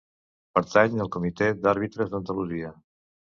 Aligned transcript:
Pertany 0.59 0.95
al 1.03 1.11
Comitè 1.17 1.49
d'Àrbitres 1.67 2.11
d'Andalusia. 2.15 2.73